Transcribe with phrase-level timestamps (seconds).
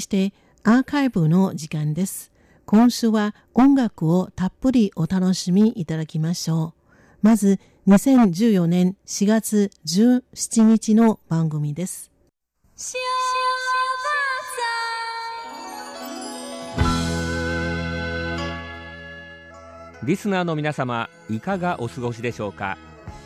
[0.00, 0.32] まして
[0.64, 2.32] アーカイブの時間です。
[2.64, 6.72] 今週は音楽をたっぷりお楽しみいただきましょ
[7.22, 7.26] う。
[7.26, 12.10] まず2014年4月17日の番組です。
[20.02, 22.78] リスナーの皆様いかがお過ごしでしょうか？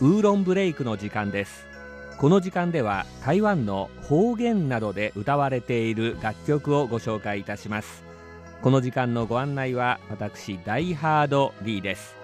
[0.00, 1.66] ウーロンブレイクの時間です
[2.20, 8.04] この時間では台湾の方言などで歌われている楽曲をご紹介いたします。
[8.60, 12.14] この時間のご案内は私ダイハードリーです。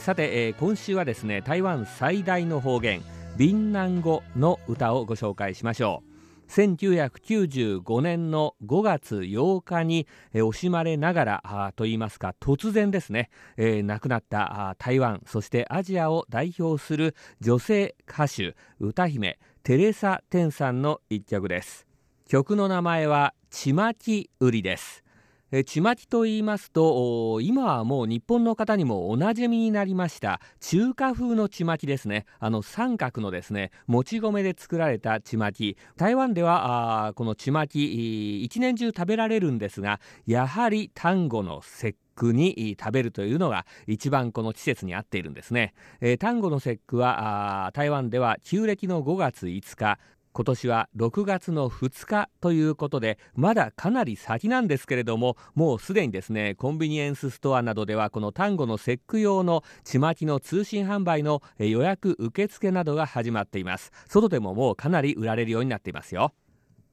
[0.00, 3.02] さて、えー、今週はですね台湾最大の方言
[3.36, 6.05] ビンナン語の歌をご紹介しましょう。
[6.48, 21.86] 1995年の5月8日に、惜しまれながらといいますか突然ですね、えー、亡くなった台湾そしてアジアを代表する女性歌手歌姫テレサ・テンさんの一曲です。
[22.28, 25.05] 曲の名前はちまき売りです。
[25.52, 32.26] えちまきと言いますと今はもう日本の方にもおなじみになりました中華風のちまきですね。
[32.40, 35.76] あの三角のですねもち米で作られたちまき。
[35.96, 49.98] 台湾ではあこのちまき一年中食べられるんですがやはり丹後の節句に食べるというのが一番この季節に合っているんですね、えー、丹後の節句は台湾では旧暦の5月5日
[50.36, 63.92] 今年は6月の2日ということでまだかなり先なんですけれどももうすでにですねコンビニエンスストアなどではこの単語の節句用のちまきの通信販売の予約受付などが始まっています。
[64.08, 66.34] 外でももうかなり売られるようになっていますよ。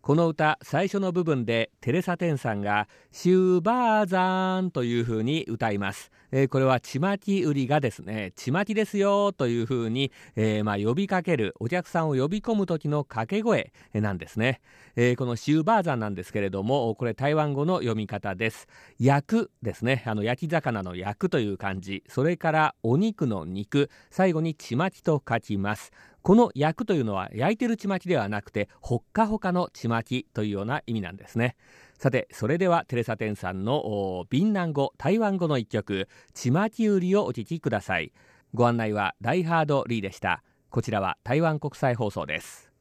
[0.04, 14.60] この歌最初の部分でテレサ・テンさんが「シューバーザーン」というふうに歌います、えー、これはちまき売りがですねちまきですよというふうに、えー、まあ、呼びかけるお客さんを呼び込む時の掛け声なんですね、
[14.96, 18.68] えー、このシューバーザンなんですけれどもこれ台湾語の読み方です。
[19.00, 20.04] 焼くですね。
[20.08, 22.04] あの焼き魚の焼くという漢字。
[22.08, 23.90] それからお肉の肉。
[24.10, 25.92] 最後にちまきと書きます。
[26.24, 31.58] この焼くというのは焼いてるちまきではなくてほっかほかのちまきというような意味なんですね。
[32.00, 38.14] さてそれではテレサテンさんのビンナン語台湾語の一曲ちまき売りをお聴きください。
[38.54, 40.44] ご案内はダイハードリーでした。
[40.70, 42.72] こちらは台湾国際放送です。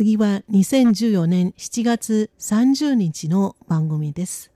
[0.00, 4.50] 次は2014年7月30日の番組です。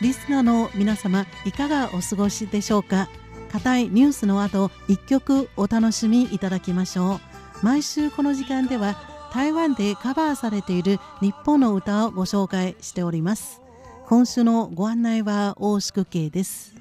[0.00, 3.08] リスナーの皆様いかがお過ごしでしょうか？
[3.52, 7.20] 固いニュースの後一曲お楽しみいただきましょ
[7.62, 7.64] う。
[7.64, 8.96] 毎週この時間では
[9.32, 13.61] 台湾でカバーされている日本の歌をご紹介しております。
[14.12, 16.74] 今週のご案内は大宿慶です。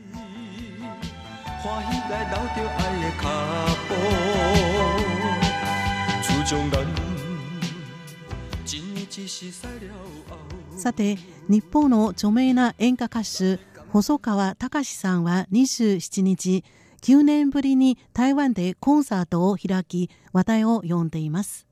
[10.75, 11.17] さて
[11.47, 13.59] 日本の著名な演歌歌手
[13.91, 16.65] 細川隆さんは27日
[17.01, 21.65] 9年ぶりに台湾でコンサートを開き話題を呼んでいます。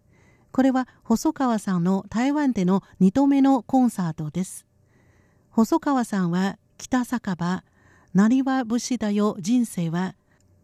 [0.54, 4.69] これは細川さんの台湾での2度目のコンサートです。
[5.52, 7.64] 細川さんは北酒場
[8.14, 10.16] なりわ節だよ人生は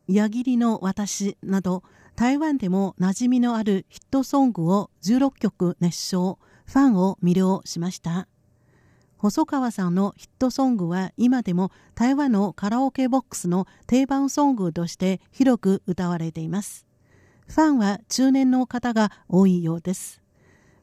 [0.07, 1.83] 矢切の私など
[2.15, 8.27] 台湾でも馴染みのあるヒットソングを16曲熱唱ファンを魅了しました。
[9.17, 16.85] 細川さんのヒットソングは今でも台湾のカラオケボックスの定番ソングとして広く歌われています。
[17.47, 20.24] ファンは中年の方が多いようです。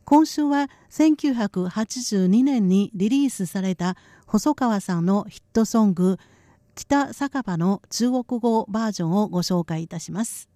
[0.04, 3.96] 今週は1982年にリリースされた
[4.26, 6.18] 細川さんのヒットソング
[6.74, 10.48] 北酒場の中国語バージョンをご紹介いたします。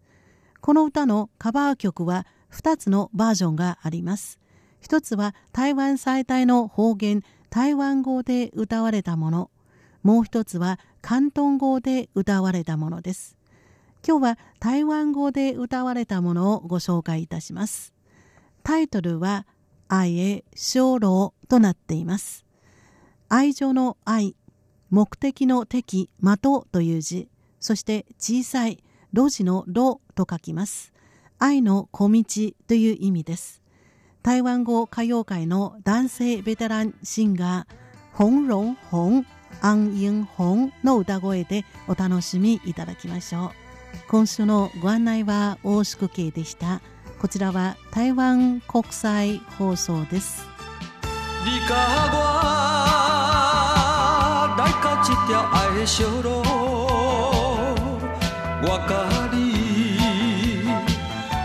[0.61, 4.39] この歌のカバー曲は2つのバージョンがあります。
[4.81, 9.51] 一つは台湾最大の方言台湾語で歌われたもの。
[10.03, 13.37] もう一つは広東語で歌われたものです。
[14.07, 17.96] 今日は台湾語で歌われたものをご紹介いたします。
[18.67, 19.47] タイトルは
[19.87, 22.45] 愛へ小老となっています
[23.29, 24.35] 愛情の愛
[24.91, 27.29] 目的の敵的という字
[27.61, 28.83] そして小さい
[29.13, 30.93] 路地の路と書きます
[31.39, 32.25] 愛の小道
[32.67, 33.63] という意味です
[34.25, 39.27] 台湾語歌謡界の男性ベテランシンガー、ホンロンホン、
[39.61, 43.51] アンインホンの歌声でお楽しみいただきましょう。
[44.09, 46.81] 今週のご案内は大宿慶でした。
[47.27, 50.47] こちらは台湾国際放送です。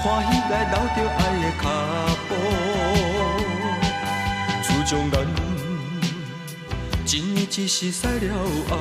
[0.04, 1.66] 欢喜来留着爱的脚
[2.30, 2.32] 步，
[4.62, 5.26] 自从咱
[7.08, 8.36] 一年一时驶了
[8.70, 8.78] 后，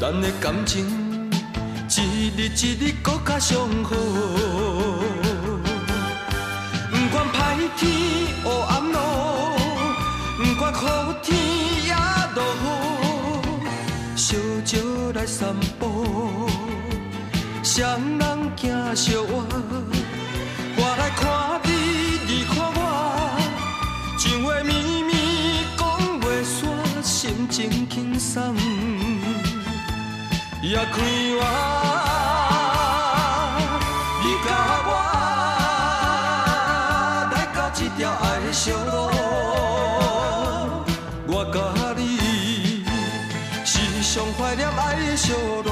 [0.00, 1.07] 咱的感情
[2.00, 2.00] 一
[2.36, 3.90] 日一日搁较上好。
[6.90, 7.36] 不管歹
[7.76, 7.90] 天
[8.44, 8.96] 黑暗路，
[10.36, 11.36] 不管好天
[11.84, 11.92] 也
[12.36, 12.66] 落雨，
[14.14, 14.78] 小少
[15.14, 16.48] 来散步。
[17.64, 17.76] 双
[18.18, 18.22] 人
[18.56, 19.26] 行相偎，
[20.76, 21.68] 我来看你，
[22.28, 22.80] 你看我，
[24.16, 24.70] 情话绵
[25.04, 25.10] 绵
[25.76, 25.80] 讲
[26.20, 26.56] 袂煞，
[27.02, 28.54] 心情轻松
[30.62, 30.86] 也快
[31.40, 31.87] 活。
[41.40, 41.60] 我甲
[41.96, 42.02] 你
[43.64, 45.68] 时常怀念爱的小路。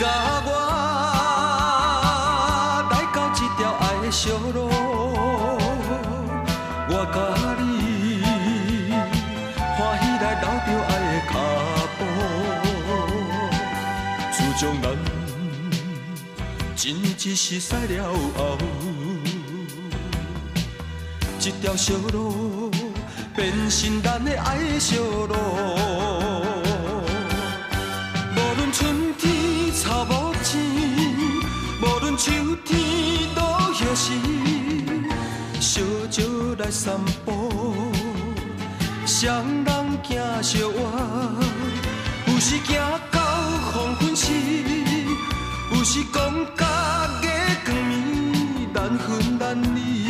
[0.00, 0.08] 甲
[0.46, 0.50] 我
[2.90, 4.61] 来到这条爱的小路，
[16.84, 18.58] 今只是驶了后，
[21.38, 22.72] 一条小路
[23.36, 25.32] 变成咱的爱小路。
[28.34, 30.58] 无论春天草无青，
[31.82, 32.32] 无论秋
[32.64, 32.76] 天
[33.36, 34.10] 落叶时，
[35.60, 37.52] 小酒来散步，
[39.06, 41.32] 双人行小我，
[42.26, 42.74] 有时行
[43.12, 43.20] 到
[43.70, 44.81] 黄昏时。
[45.82, 46.64] 有时讲甲
[47.22, 47.28] 月
[47.66, 50.01] 光暝，难分难离。